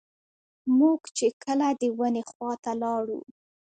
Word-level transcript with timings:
موږ 0.77 1.01
چې 1.17 1.27
کله 1.43 1.67
د 1.81 1.81
ونې 1.97 2.23
خواته 2.31 2.71
لاړو. 2.81 3.19